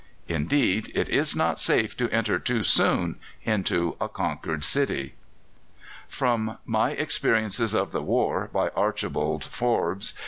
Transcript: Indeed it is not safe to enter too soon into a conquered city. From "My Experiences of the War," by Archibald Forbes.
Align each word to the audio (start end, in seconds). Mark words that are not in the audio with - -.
Indeed 0.27 0.91
it 0.95 1.09
is 1.09 1.35
not 1.35 1.59
safe 1.59 1.95
to 1.97 2.09
enter 2.09 2.39
too 2.39 2.63
soon 2.63 3.17
into 3.43 3.97
a 4.01 4.09
conquered 4.09 4.63
city. 4.63 5.13
From 6.07 6.57
"My 6.65 6.93
Experiences 6.93 7.75
of 7.75 7.91
the 7.91 8.01
War," 8.01 8.49
by 8.51 8.69
Archibald 8.69 9.43
Forbes. 9.43 10.15